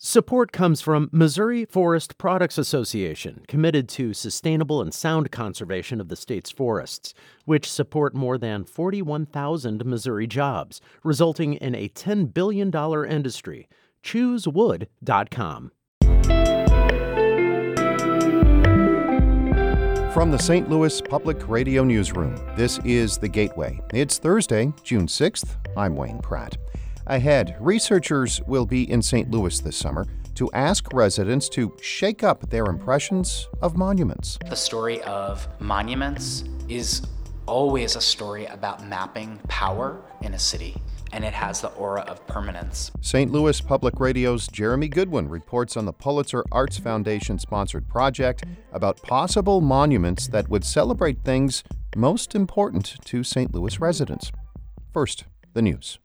Support 0.00 0.52
comes 0.52 0.80
from 0.80 1.10
Missouri 1.10 1.64
Forest 1.64 2.18
Products 2.18 2.56
Association, 2.56 3.42
committed 3.48 3.88
to 3.88 4.14
sustainable 4.14 4.80
and 4.80 4.94
sound 4.94 5.32
conservation 5.32 6.00
of 6.00 6.06
the 6.06 6.14
state's 6.14 6.52
forests, 6.52 7.14
which 7.46 7.68
support 7.68 8.14
more 8.14 8.38
than 8.38 8.62
41,000 8.62 9.84
Missouri 9.84 10.28
jobs, 10.28 10.80
resulting 11.02 11.54
in 11.54 11.74
a 11.74 11.88
$10 11.88 12.32
billion 12.32 12.72
industry. 13.10 13.68
ChooseWood.com. 14.04 15.72
From 20.12 20.30
the 20.30 20.38
St. 20.38 20.70
Louis 20.70 21.00
Public 21.00 21.48
Radio 21.48 21.82
Newsroom, 21.82 22.36
this 22.56 22.78
is 22.84 23.18
The 23.18 23.28
Gateway. 23.28 23.80
It's 23.92 24.18
Thursday, 24.18 24.72
June 24.84 25.08
6th. 25.08 25.56
I'm 25.76 25.96
Wayne 25.96 26.20
Pratt. 26.20 26.56
Ahead, 27.08 27.56
researchers 27.58 28.42
will 28.46 28.66
be 28.66 28.90
in 28.90 29.00
St. 29.00 29.30
Louis 29.30 29.58
this 29.60 29.78
summer 29.78 30.06
to 30.34 30.52
ask 30.52 30.92
residents 30.92 31.48
to 31.48 31.74
shake 31.80 32.22
up 32.22 32.50
their 32.50 32.66
impressions 32.66 33.48
of 33.62 33.78
monuments. 33.78 34.38
The 34.46 34.54
story 34.54 35.00
of 35.04 35.48
monuments 35.58 36.44
is 36.68 37.00
always 37.46 37.96
a 37.96 38.00
story 38.02 38.44
about 38.44 38.86
mapping 38.86 39.40
power 39.48 40.02
in 40.20 40.34
a 40.34 40.38
city, 40.38 40.76
and 41.14 41.24
it 41.24 41.32
has 41.32 41.62
the 41.62 41.68
aura 41.68 42.02
of 42.02 42.26
permanence. 42.26 42.90
St. 43.00 43.32
Louis 43.32 43.58
Public 43.58 43.98
Radio's 43.98 44.46
Jeremy 44.46 44.88
Goodwin 44.88 45.30
reports 45.30 45.78
on 45.78 45.86
the 45.86 45.94
Pulitzer 45.94 46.44
Arts 46.52 46.76
Foundation 46.76 47.38
sponsored 47.38 47.88
project 47.88 48.44
about 48.70 49.00
possible 49.00 49.62
monuments 49.62 50.28
that 50.28 50.50
would 50.50 50.62
celebrate 50.62 51.24
things 51.24 51.64
most 51.96 52.34
important 52.34 53.02
to 53.06 53.24
St. 53.24 53.54
Louis 53.54 53.80
residents. 53.80 54.30
First, 54.92 55.24
the 55.54 55.62
news. 55.62 55.98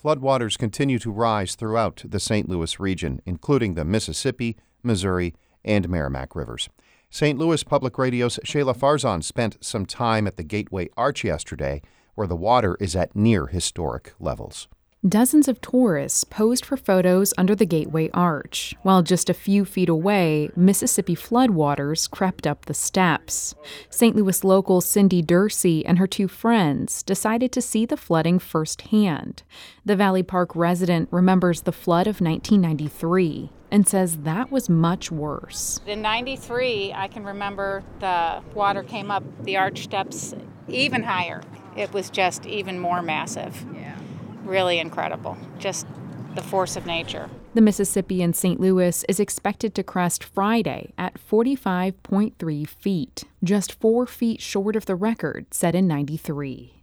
Floodwaters 0.00 0.56
continue 0.56 0.98
to 1.00 1.10
rise 1.10 1.56
throughout 1.56 2.04
the 2.04 2.20
St. 2.20 2.48
Louis 2.48 2.78
region, 2.78 3.20
including 3.26 3.74
the 3.74 3.84
Mississippi, 3.84 4.56
Missouri, 4.82 5.34
and 5.64 5.88
Meramec 5.88 6.36
rivers. 6.36 6.68
St. 7.10 7.36
Louis 7.36 7.64
Public 7.64 7.98
Radio's 7.98 8.38
Shahla 8.44 8.76
Farzan 8.76 9.24
spent 9.24 9.56
some 9.60 9.86
time 9.86 10.26
at 10.28 10.36
the 10.36 10.44
Gateway 10.44 10.88
Arch 10.96 11.24
yesterday, 11.24 11.82
where 12.14 12.28
the 12.28 12.36
water 12.36 12.76
is 12.78 12.94
at 12.94 13.16
near 13.16 13.46
historic 13.46 14.12
levels. 14.20 14.68
Dozens 15.06 15.46
of 15.46 15.60
tourists 15.60 16.24
posed 16.24 16.64
for 16.64 16.76
photos 16.76 17.32
under 17.38 17.54
the 17.54 17.64
Gateway 17.64 18.10
Arch, 18.12 18.74
while 18.82 19.04
just 19.04 19.30
a 19.30 19.34
few 19.34 19.64
feet 19.64 19.88
away, 19.88 20.50
Mississippi 20.56 21.14
floodwaters 21.14 22.10
crept 22.10 22.48
up 22.48 22.64
the 22.64 22.74
steps. 22.74 23.54
St. 23.90 24.16
Louis 24.16 24.42
local 24.42 24.80
Cindy 24.80 25.22
Dursey 25.22 25.84
and 25.86 26.00
her 26.00 26.08
two 26.08 26.26
friends 26.26 27.04
decided 27.04 27.52
to 27.52 27.62
see 27.62 27.86
the 27.86 27.96
flooding 27.96 28.40
firsthand. 28.40 29.44
The 29.84 29.94
Valley 29.94 30.24
Park 30.24 30.56
resident 30.56 31.08
remembers 31.12 31.60
the 31.60 31.70
flood 31.70 32.08
of 32.08 32.20
1993 32.20 33.52
and 33.70 33.86
says 33.86 34.16
that 34.24 34.50
was 34.50 34.68
much 34.68 35.12
worse. 35.12 35.80
In 35.86 36.02
93, 36.02 36.92
I 36.92 37.06
can 37.06 37.22
remember 37.22 37.84
the 38.00 38.42
water 38.52 38.82
came 38.82 39.12
up 39.12 39.22
the 39.44 39.58
arch 39.58 39.84
steps 39.84 40.34
even 40.66 41.04
higher. 41.04 41.40
It 41.76 41.92
was 41.92 42.10
just 42.10 42.46
even 42.46 42.80
more 42.80 43.00
massive. 43.00 43.64
Yeah 44.48 44.54
really 44.54 44.78
incredible. 44.78 45.36
Just 45.58 45.86
the 46.34 46.42
force 46.42 46.76
of 46.76 46.86
nature. 46.86 47.28
The 47.54 47.60
Mississippi 47.60 48.22
in 48.22 48.32
St. 48.32 48.60
Louis 48.60 49.04
is 49.08 49.20
expected 49.20 49.74
to 49.74 49.82
crest 49.82 50.22
Friday 50.22 50.92
at 50.96 51.14
45.3 51.14 52.68
feet, 52.68 53.24
just 53.42 53.72
four 53.80 54.06
feet 54.06 54.40
short 54.40 54.76
of 54.76 54.86
the 54.86 54.94
record 54.94 55.52
set 55.52 55.74
in 55.74 55.86
93. 55.86 56.74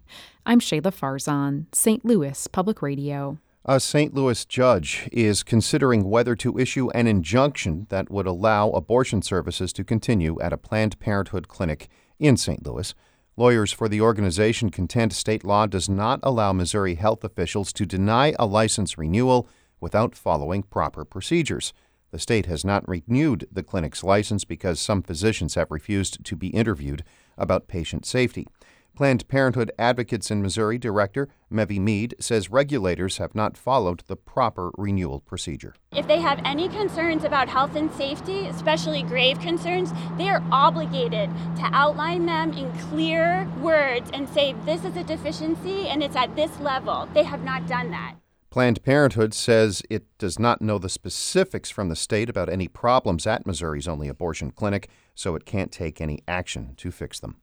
I'm 0.45 0.59
Shahla 0.59 0.93
Farzan, 0.93 1.65
St. 1.73 2.05
Louis 2.05 2.47
Public 2.47 2.81
Radio. 2.81 3.39
A 3.67 3.79
St. 3.79 4.13
Louis 4.13 4.45
judge 4.45 5.09
is 5.11 5.41
considering 5.41 6.07
whether 6.07 6.35
to 6.35 6.59
issue 6.59 6.89
an 6.91 7.07
injunction 7.07 7.87
that 7.89 8.11
would 8.11 8.27
allow 8.27 8.69
abortion 8.69 9.23
services 9.23 9.73
to 9.73 9.83
continue 9.83 10.39
at 10.39 10.53
a 10.53 10.57
Planned 10.57 10.99
Parenthood 10.99 11.47
clinic 11.47 11.87
in 12.19 12.37
St. 12.37 12.63
Louis. 12.63 12.93
Lawyers 13.37 13.73
for 13.73 13.89
the 13.89 13.99
organization 13.99 14.69
contend 14.69 15.11
state 15.11 15.43
law 15.43 15.65
does 15.65 15.89
not 15.89 16.21
allow 16.23 16.53
Missouri 16.53 16.95
health 16.95 17.21
officials 17.25 17.73
to 17.73 17.85
deny 17.85 18.33
a 18.39 18.45
license 18.45 18.97
renewal 18.97 19.49
without 19.81 20.15
following 20.15 20.63
proper 20.63 21.03
procedures. 21.03 21.73
The 22.11 22.19
state 22.19 22.45
has 22.45 22.63
not 22.63 22.87
renewed 22.87 23.45
the 23.51 23.61
clinic's 23.61 24.05
license 24.05 24.45
because 24.45 24.79
some 24.79 25.01
physicians 25.01 25.55
have 25.55 25.69
refused 25.69 26.23
to 26.23 26.35
be 26.37 26.47
interviewed 26.47 27.03
about 27.37 27.67
patient 27.67 28.05
safety. 28.05 28.47
Planned 28.95 29.27
Parenthood 29.27 29.71
Advocates 29.77 30.31
in 30.31 30.41
Missouri 30.41 30.77
Director 30.77 31.27
M'Evie 31.51 31.81
Mead 31.81 32.15
says 32.17 32.49
regulators 32.49 33.17
have 33.17 33.35
not 33.35 33.57
followed 33.57 34.03
the 34.07 34.15
proper 34.15 34.71
renewal 34.77 35.19
procedure. 35.19 35.75
If 35.91 36.07
they 36.07 36.21
have 36.21 36.39
any 36.45 36.69
concerns 36.69 37.25
about 37.25 37.49
health 37.49 37.75
and 37.75 37.91
safety, 37.91 38.47
especially 38.47 39.03
grave 39.03 39.37
concerns, 39.41 39.91
they 40.17 40.29
are 40.29 40.41
obligated 40.49 41.29
to 41.57 41.69
outline 41.73 42.25
them 42.25 42.53
in 42.53 42.71
clear 42.89 43.45
words 43.59 44.09
and 44.13 44.29
say 44.29 44.53
this 44.63 44.85
is 44.85 44.95
a 44.95 45.03
deficiency 45.03 45.89
and 45.89 46.01
it's 46.01 46.15
at 46.15 46.33
this 46.37 46.57
level. 46.61 47.09
They 47.13 47.23
have 47.23 47.43
not 47.43 47.67
done 47.67 47.91
that. 47.91 48.15
Planned 48.49 48.81
Parenthood 48.81 49.33
says 49.33 49.81
it 49.89 50.05
does 50.17 50.39
not 50.39 50.61
know 50.61 50.77
the 50.77 50.87
specifics 50.87 51.69
from 51.69 51.89
the 51.89 51.97
state 51.97 52.29
about 52.29 52.47
any 52.47 52.69
problems 52.69 53.27
at 53.27 53.45
Missouri's 53.45 53.89
only 53.89 54.07
abortion 54.07 54.51
clinic, 54.51 54.87
so 55.13 55.35
it 55.35 55.43
can't 55.43 55.73
take 55.73 55.99
any 55.99 56.19
action 56.29 56.75
to 56.77 56.91
fix 56.91 57.19
them. 57.19 57.41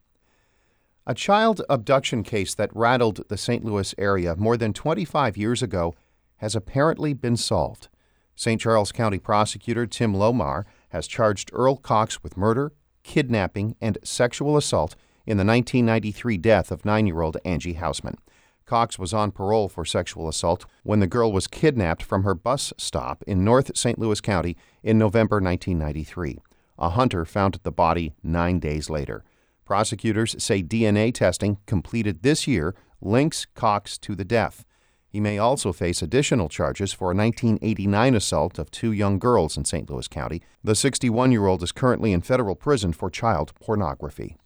A 1.04 1.14
child 1.14 1.62
abduction 1.68 2.22
case 2.22 2.54
that 2.54 2.70
rattled 2.76 3.28
the 3.28 3.36
St. 3.36 3.64
Louis 3.64 3.92
area 3.98 4.36
more 4.36 4.56
than 4.56 4.72
25 4.72 5.36
years 5.36 5.60
ago 5.60 5.96
has 6.36 6.54
apparently 6.54 7.12
been 7.12 7.36
solved. 7.36 7.88
St. 8.36 8.60
Charles 8.60 8.92
County 8.92 9.18
prosecutor 9.18 9.84
Tim 9.84 10.14
Lohmar 10.14 10.64
has 10.90 11.08
charged 11.08 11.50
Earl 11.52 11.76
Cox 11.76 12.22
with 12.22 12.36
murder, 12.36 12.72
kidnapping, 13.02 13.74
and 13.80 13.98
sexual 14.04 14.56
assault 14.56 14.94
in 15.26 15.38
the 15.38 15.44
1993 15.44 16.38
death 16.38 16.70
of 16.70 16.84
nine 16.84 17.08
year 17.08 17.20
old 17.20 17.36
Angie 17.44 17.74
Housman. 17.74 18.18
Cox 18.64 18.96
was 18.96 19.12
on 19.12 19.32
parole 19.32 19.68
for 19.68 19.84
sexual 19.84 20.28
assault 20.28 20.66
when 20.84 21.00
the 21.00 21.08
girl 21.08 21.32
was 21.32 21.48
kidnapped 21.48 22.04
from 22.04 22.22
her 22.22 22.34
bus 22.34 22.72
stop 22.78 23.24
in 23.26 23.44
North 23.44 23.76
St. 23.76 23.98
Louis 23.98 24.20
County 24.20 24.56
in 24.84 24.98
November 24.98 25.40
1993. 25.40 26.38
A 26.78 26.90
hunter 26.90 27.24
found 27.24 27.58
the 27.64 27.72
body 27.72 28.14
nine 28.22 28.60
days 28.60 28.88
later. 28.88 29.24
Prosecutors 29.64 30.34
say 30.42 30.62
DNA 30.62 31.14
testing 31.14 31.58
completed 31.66 32.22
this 32.22 32.46
year 32.46 32.74
links 33.00 33.46
Cox 33.54 33.98
to 33.98 34.14
the 34.14 34.24
death. 34.24 34.64
He 35.08 35.20
may 35.20 35.38
also 35.38 35.72
face 35.72 36.00
additional 36.00 36.48
charges 36.48 36.92
for 36.92 37.12
a 37.12 37.14
1989 37.14 38.14
assault 38.14 38.58
of 38.58 38.70
two 38.70 38.92
young 38.92 39.18
girls 39.18 39.56
in 39.58 39.64
St. 39.64 39.90
Louis 39.90 40.08
County. 40.08 40.42
The 40.64 40.74
61 40.74 41.32
year 41.32 41.46
old 41.46 41.62
is 41.62 41.70
currently 41.70 42.12
in 42.12 42.22
federal 42.22 42.56
prison 42.56 42.92
for 42.92 43.10
child 43.10 43.52
pornography. 43.60 44.36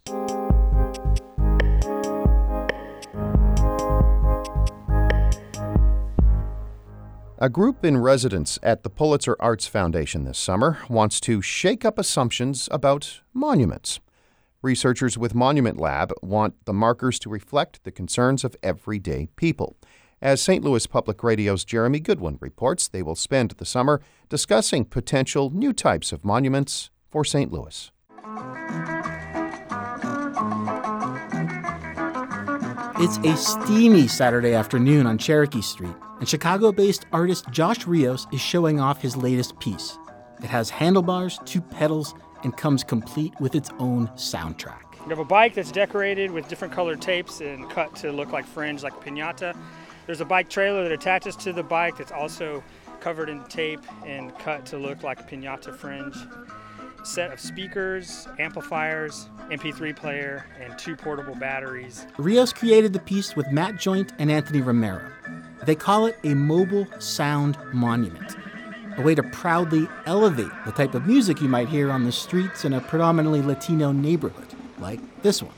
A 7.39 7.49
group 7.49 7.85
in 7.85 7.99
residence 7.99 8.57
at 8.63 8.81
the 8.81 8.89
Pulitzer 8.89 9.37
Arts 9.39 9.67
Foundation 9.67 10.23
this 10.23 10.39
summer 10.39 10.79
wants 10.89 11.19
to 11.21 11.41
shake 11.41 11.85
up 11.85 11.99
assumptions 11.99 12.67
about 12.71 13.21
monuments. 13.31 13.99
Researchers 14.67 15.17
with 15.17 15.33
Monument 15.33 15.79
Lab 15.79 16.11
want 16.21 16.65
the 16.65 16.73
markers 16.73 17.19
to 17.19 17.29
reflect 17.29 17.85
the 17.85 17.91
concerns 17.91 18.43
of 18.43 18.57
everyday 18.61 19.29
people. 19.37 19.77
As 20.21 20.41
St. 20.41 20.61
Louis 20.61 20.85
Public 20.85 21.23
Radio's 21.23 21.63
Jeremy 21.63 22.01
Goodwin 22.01 22.37
reports, 22.41 22.89
they 22.89 23.01
will 23.01 23.15
spend 23.15 23.51
the 23.51 23.65
summer 23.65 24.01
discussing 24.27 24.83
potential 24.83 25.51
new 25.51 25.71
types 25.71 26.11
of 26.11 26.25
monuments 26.25 26.89
for 27.09 27.23
St. 27.23 27.49
Louis. 27.49 27.91
It's 32.99 33.17
a 33.19 33.37
steamy 33.37 34.09
Saturday 34.09 34.53
afternoon 34.53 35.07
on 35.07 35.17
Cherokee 35.17 35.61
Street, 35.61 35.95
and 36.19 36.27
Chicago 36.27 36.73
based 36.73 37.05
artist 37.13 37.49
Josh 37.51 37.87
Rios 37.87 38.27
is 38.33 38.41
showing 38.41 38.81
off 38.81 39.01
his 39.01 39.15
latest 39.15 39.57
piece. 39.59 39.97
It 40.43 40.49
has 40.49 40.69
handlebars, 40.69 41.39
two 41.45 41.61
pedals, 41.61 42.13
and 42.43 42.55
comes 42.55 42.83
complete 42.83 43.33
with 43.39 43.55
its 43.55 43.69
own 43.79 44.07
soundtrack. 44.09 44.83
You 45.03 45.09
have 45.09 45.19
a 45.19 45.25
bike 45.25 45.53
that's 45.53 45.71
decorated 45.71 46.31
with 46.31 46.47
different 46.47 46.73
colored 46.73 47.01
tapes 47.01 47.41
and 47.41 47.69
cut 47.69 47.95
to 47.97 48.11
look 48.11 48.31
like 48.31 48.45
fringe, 48.45 48.83
like 48.83 48.93
a 48.93 48.97
pinata. 48.97 49.55
There's 50.05 50.21
a 50.21 50.25
bike 50.25 50.49
trailer 50.49 50.83
that 50.83 50.91
attaches 50.91 51.35
to 51.37 51.53
the 51.53 51.63
bike 51.63 51.97
that's 51.97 52.11
also 52.11 52.63
covered 52.99 53.29
in 53.29 53.43
tape 53.45 53.81
and 54.05 54.37
cut 54.39 54.65
to 54.67 54.77
look 54.77 55.03
like 55.03 55.19
a 55.19 55.23
pinata 55.23 55.75
fringe. 55.75 56.15
Set 57.03 57.31
of 57.31 57.39
speakers, 57.39 58.27
amplifiers, 58.37 59.29
MP3 59.49 59.95
player, 59.95 60.45
and 60.59 60.77
two 60.77 60.95
portable 60.95 61.35
batteries. 61.35 62.05
Rios 62.17 62.51
created 62.51 62.91
the 62.91 62.99
piece 62.99 63.35
with 63.35 63.49
Matt 63.51 63.75
Joynt 63.75 64.11
and 64.19 64.29
Anthony 64.29 64.61
Romero. 64.61 65.09
They 65.65 65.75
call 65.75 66.05
it 66.05 66.17
a 66.23 66.33
mobile 66.33 66.87
sound 66.99 67.57
monument 67.73 68.36
a 68.97 69.01
way 69.01 69.15
to 69.15 69.23
proudly 69.23 69.87
elevate 70.05 70.51
the 70.65 70.71
type 70.71 70.95
of 70.95 71.05
music 71.05 71.41
you 71.41 71.47
might 71.47 71.69
hear 71.69 71.91
on 71.91 72.03
the 72.03 72.11
streets 72.11 72.65
in 72.65 72.73
a 72.73 72.81
predominantly 72.81 73.41
Latino 73.41 73.91
neighborhood, 73.91 74.47
like 74.79 74.99
this 75.21 75.41
one. 75.41 75.53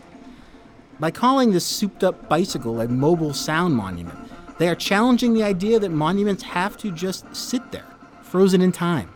By 1.00 1.12
calling 1.12 1.52
this 1.52 1.66
souped 1.66 2.04
up 2.04 2.28
bicycle 2.28 2.82
a 2.82 2.88
mobile 2.88 3.34
sound 3.34 3.76
monument, 3.76 4.20
they 4.58 4.68
are 4.68 4.76
challenging 4.76 5.34
the 5.34 5.44
idea 5.44 5.80
that 5.80 5.90
monuments 5.90 6.44
have 6.44 6.78
to 6.78 6.92
just 6.92 7.34
sit 7.34 7.72
there 7.72 7.86
frozen 8.22 8.62
in 8.62 8.72
time. 8.72 9.10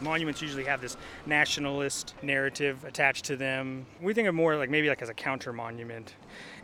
Monuments 0.00 0.42
usually 0.42 0.64
have 0.64 0.80
this 0.80 0.96
nationalist 1.24 2.14
narrative 2.22 2.84
attached 2.84 3.24
to 3.26 3.36
them. 3.36 3.86
We 4.00 4.12
think 4.12 4.28
of 4.28 4.34
more 4.34 4.56
like 4.56 4.68
maybe 4.68 4.88
like 4.88 5.00
as 5.02 5.08
a 5.08 5.14
counter 5.14 5.52
monument 5.52 6.14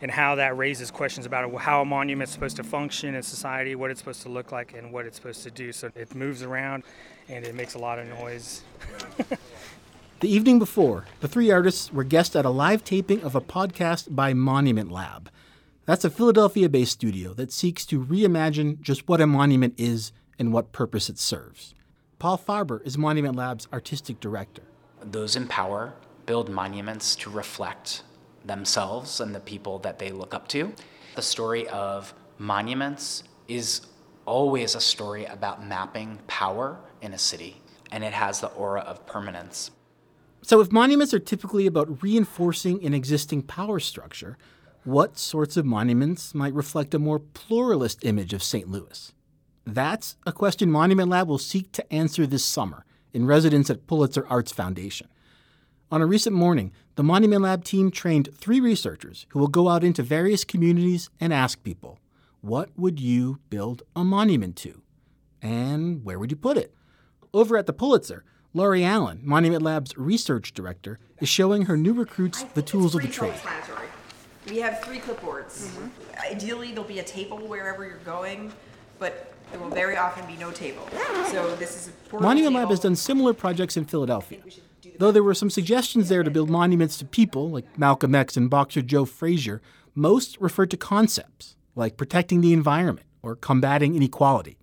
and 0.01 0.11
how 0.11 0.35
that 0.35 0.55
raises 0.55 0.91
questions 0.91 1.25
about 1.25 1.53
how 1.55 1.81
a 1.81 1.85
monument's 1.85 2.31
supposed 2.31 2.57
to 2.57 2.63
function 2.63 3.15
in 3.15 3.23
society, 3.23 3.75
what 3.75 3.89
it's 3.89 3.99
supposed 3.99 4.21
to 4.23 4.29
look 4.29 4.51
like, 4.51 4.73
and 4.73 4.91
what 4.91 5.05
it's 5.05 5.15
supposed 5.15 5.43
to 5.43 5.51
do. 5.51 5.71
So 5.71 5.89
it 5.95 6.13
moves 6.13 6.43
around 6.43 6.83
and 7.27 7.45
it 7.45 7.55
makes 7.55 7.73
a 7.73 7.79
lot 7.79 7.99
of 7.99 8.07
noise. 8.07 8.61
the 10.19 10.29
evening 10.29 10.59
before, 10.59 11.05
the 11.21 11.27
three 11.27 11.49
artists 11.49 11.91
were 11.91 12.03
guests 12.03 12.35
at 12.35 12.45
a 12.45 12.49
live 12.49 12.83
taping 12.83 13.23
of 13.23 13.35
a 13.35 13.41
podcast 13.41 14.13
by 14.15 14.33
Monument 14.33 14.91
Lab. 14.91 15.29
That's 15.85 16.05
a 16.05 16.09
Philadelphia 16.09 16.69
based 16.69 16.93
studio 16.93 17.33
that 17.33 17.51
seeks 17.51 17.85
to 17.87 18.03
reimagine 18.03 18.79
just 18.79 19.07
what 19.07 19.19
a 19.19 19.27
monument 19.27 19.73
is 19.77 20.11
and 20.39 20.53
what 20.53 20.71
purpose 20.71 21.09
it 21.09 21.19
serves. 21.19 21.73
Paul 22.23 22.37
Farber 22.37 22.81
is 22.87 22.97
Monument 22.97 23.35
Lab's 23.35 23.67
artistic 23.73 24.21
director. 24.21 24.63
Those 25.01 25.35
in 25.35 25.45
power 25.45 25.93
build 26.25 26.47
monuments 26.47 27.17
to 27.17 27.29
reflect 27.29 28.03
themselves 28.45 29.19
and 29.19 29.35
the 29.35 29.41
people 29.41 29.79
that 29.79 29.99
they 29.99 30.09
look 30.09 30.33
up 30.33 30.47
to. 30.47 30.71
The 31.17 31.21
story 31.21 31.67
of 31.67 32.13
monuments 32.37 33.23
is 33.49 33.81
always 34.25 34.73
a 34.73 34.79
story 34.79 35.25
about 35.25 35.67
mapping 35.67 36.17
power 36.27 36.79
in 37.01 37.11
a 37.11 37.17
city, 37.17 37.61
and 37.91 38.05
it 38.05 38.13
has 38.13 38.39
the 38.39 38.47
aura 38.47 38.79
of 38.83 39.05
permanence. 39.05 39.71
So, 40.43 40.61
if 40.61 40.71
monuments 40.71 41.13
are 41.13 41.19
typically 41.19 41.67
about 41.67 42.01
reinforcing 42.01 42.85
an 42.85 42.93
existing 42.93 43.41
power 43.41 43.81
structure, 43.81 44.37
what 44.85 45.19
sorts 45.19 45.57
of 45.57 45.65
monuments 45.65 46.33
might 46.33 46.53
reflect 46.53 46.93
a 46.93 46.99
more 46.99 47.19
pluralist 47.19 48.05
image 48.05 48.31
of 48.31 48.41
St. 48.41 48.69
Louis? 48.69 49.11
That's 49.65 50.17
a 50.25 50.31
question 50.31 50.69
Monument 50.69 51.09
Lab 51.09 51.27
will 51.27 51.37
seek 51.37 51.71
to 51.73 51.93
answer 51.93 52.27
this 52.27 52.43
summer 52.43 52.85
in 53.13 53.25
residence 53.25 53.69
at 53.69 53.87
Pulitzer 53.87 54.25
Arts 54.29 54.51
Foundation. 54.51 55.07
On 55.91 56.01
a 56.01 56.05
recent 56.05 56.35
morning, 56.35 56.71
the 56.95 57.03
Monument 57.03 57.43
Lab 57.43 57.63
team 57.63 57.91
trained 57.91 58.29
three 58.35 58.59
researchers 58.59 59.25
who 59.29 59.39
will 59.39 59.47
go 59.47 59.69
out 59.69 59.83
into 59.83 60.03
various 60.03 60.43
communities 60.43 61.09
and 61.19 61.31
ask 61.31 61.63
people, 61.63 61.99
what 62.41 62.69
would 62.75 62.99
you 62.99 63.39
build 63.49 63.83
a 63.95 64.03
monument 64.03 64.55
to? 64.57 64.81
And 65.41 66.03
where 66.03 66.19
would 66.19 66.31
you 66.31 66.37
put 66.37 66.57
it? 66.57 66.73
Over 67.33 67.57
at 67.57 67.67
the 67.67 67.73
Pulitzer, 67.73 68.25
Laurie 68.53 68.83
Allen, 68.83 69.21
Monument 69.23 69.63
Lab's 69.63 69.97
research 69.97 70.53
director, 70.53 70.99
is 71.19 71.29
showing 71.29 71.63
her 71.65 71.77
new 71.77 71.93
recruits 71.93 72.43
the 72.53 72.61
tools 72.61 72.95
of 72.95 73.01
the 73.01 73.07
trade. 73.07 73.33
We 74.49 74.57
have 74.57 74.83
three 74.83 74.99
clipboards. 74.99 75.67
Mm-hmm. 75.67 75.87
Ideally, 76.31 76.69
there'll 76.69 76.83
be 76.83 76.99
a 76.99 77.03
table 77.03 77.37
wherever 77.37 77.85
you're 77.85 77.97
going, 77.99 78.51
but 78.99 79.32
there 79.51 79.59
will 79.59 79.69
very 79.69 79.97
often 79.97 80.25
be 80.25 80.35
no 80.37 80.51
table. 80.51 80.87
So 81.31 81.55
this 81.55 81.75
is 81.75 81.93
a 82.11 82.19
Monument 82.19 82.55
Lab 82.55 82.69
has 82.69 82.79
done 82.79 82.95
similar 82.95 83.33
projects 83.33 83.77
in 83.77 83.85
Philadelphia. 83.85 84.39
Though 84.99 85.11
there 85.11 85.23
were 85.23 85.33
some 85.33 85.49
suggestions 85.49 86.09
there 86.09 86.23
to 86.23 86.31
build 86.31 86.49
monuments 86.49 86.97
to 86.97 87.05
people 87.05 87.49
like 87.49 87.77
Malcolm 87.77 88.13
X 88.13 88.37
and 88.37 88.49
boxer 88.49 88.81
Joe 88.81 89.05
Frazier, 89.05 89.61
most 89.95 90.37
referred 90.39 90.71
to 90.71 90.77
concepts 90.77 91.55
like 91.75 91.97
protecting 91.97 92.41
the 92.41 92.53
environment 92.53 93.07
or 93.21 93.35
combating 93.35 93.95
inequality. 93.95 94.57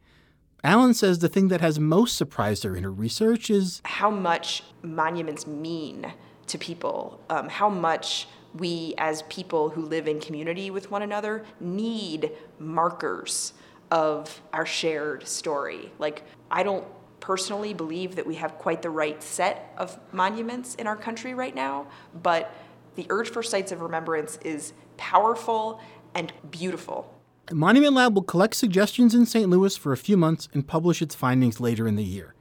Allen 0.63 0.93
says 0.93 1.21
the 1.21 1.29
thing 1.29 1.49
that 1.49 1.61
has 1.61 1.79
most 1.79 2.17
surprised 2.17 2.65
her 2.65 2.77
in 2.77 2.85
her 2.85 2.93
research 2.93 3.49
is 3.51 3.81
how 3.85 4.11
much 4.11 4.63
monuments 4.83 5.47
mean 5.47 6.13
to 6.47 6.59
people, 6.59 7.21
um, 7.31 7.49
how 7.49 7.69
much 7.69 8.29
we 8.55 8.95
as 8.99 9.23
people 9.23 9.71
who 9.71 9.83
live 9.83 10.07
in 10.07 10.21
community 10.21 10.71
with 10.71 10.91
one 10.91 11.03
another 11.03 11.45
need 11.61 12.31
markers 12.59 13.53
of 13.91 14.41
our 14.53 14.67
shared 14.67 15.27
story. 15.27 15.93
Like, 15.99 16.23
I 16.51 16.63
don't 16.63 16.87
personally 17.21 17.75
believe 17.75 18.17
that 18.17 18.27
we 18.27 18.35
have 18.37 18.59
quite 18.59 18.83
the 18.83 18.91
right 18.91 19.23
set 19.23 19.73
of 19.77 19.99
monuments 20.13 20.75
in 20.77 20.87
our 20.87 20.97
country 20.97 21.35
right 21.35 21.55
now, 21.55 21.87
but 22.23 22.55
the 22.95 23.07
urge 23.11 23.29
for 23.29 23.43
sites 23.43 23.73
of 23.73 23.83
remembrance 23.83 24.39
is 24.45 24.73
powerful 24.97 25.81
and 26.15 26.33
beautiful. 26.51 27.15
The 27.47 27.55
Monument 27.55 27.95
Lab 27.95 28.15
will 28.15 28.23
collect 28.23 28.55
suggestions 28.55 29.15
in 29.15 29.27
St. 29.27 29.49
Louis 29.49 29.77
for 29.77 29.93
a 29.93 29.97
few 29.97 30.17
months 30.17 30.49
and 30.53 30.67
publish 30.67 31.03
its 31.03 31.15
findings 31.15 31.61
later 31.61 31.87
in 31.87 31.97
the 31.97 32.05
year. 32.05 32.35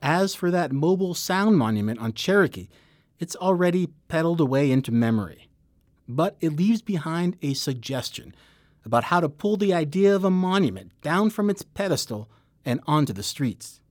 As 0.00 0.34
for 0.34 0.50
that 0.50 0.72
mobile 0.72 1.14
sound 1.14 1.58
monument 1.58 1.98
on 1.98 2.12
Cherokee, 2.12 2.68
it's 3.18 3.34
already 3.36 3.88
pedaled 4.06 4.40
away 4.40 4.70
into 4.70 4.92
memory. 4.92 5.48
But 6.08 6.36
it 6.40 6.56
leaves 6.56 6.82
behind 6.82 7.36
a 7.42 7.54
suggestion 7.54 8.34
about 8.88 9.04
how 9.04 9.20
to 9.20 9.28
pull 9.28 9.58
the 9.58 9.74
idea 9.74 10.16
of 10.16 10.24
a 10.24 10.30
monument 10.30 10.90
down 11.02 11.28
from 11.28 11.50
its 11.50 11.62
pedestal 11.62 12.26
and 12.64 12.80
onto 12.86 13.12
the 13.12 13.22
streets. 13.22 13.82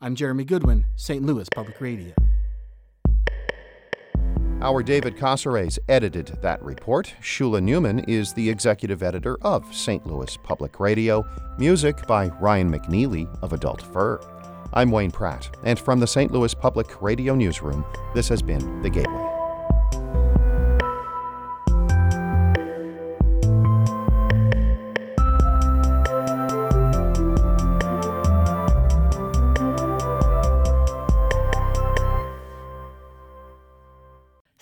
I'm 0.00 0.14
Jeremy 0.14 0.44
Goodwin, 0.44 0.84
St. 0.94 1.20
Louis 1.24 1.48
Public 1.52 1.80
Radio. 1.80 2.14
Our 4.60 4.84
David 4.84 5.16
Cazares 5.16 5.80
edited 5.88 6.38
that 6.42 6.62
report. 6.62 7.12
Shula 7.20 7.60
Neuman 7.60 8.08
is 8.08 8.32
the 8.34 8.48
executive 8.48 9.02
editor 9.02 9.36
of 9.42 9.74
St. 9.74 10.06
Louis 10.06 10.36
Public 10.44 10.78
Radio. 10.78 11.24
Music 11.58 12.06
by 12.06 12.28
Ryan 12.40 12.72
McNeely 12.72 13.26
of 13.42 13.52
Adult 13.52 13.82
Fur. 13.82 14.20
I'm 14.72 14.92
Wayne 14.92 15.10
Pratt, 15.10 15.50
and 15.64 15.76
from 15.76 15.98
the 15.98 16.06
St. 16.06 16.30
Louis 16.30 16.54
Public 16.54 17.02
Radio 17.02 17.34
Newsroom, 17.34 17.84
this 18.14 18.28
has 18.28 18.42
been 18.42 18.82
The 18.82 18.90
Gateway. 18.90 19.35